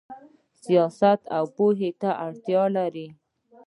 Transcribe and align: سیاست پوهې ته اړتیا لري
سیاست 0.63 1.19
پوهې 1.55 1.89
ته 2.01 2.09
اړتیا 2.25 2.63
لري 2.77 3.07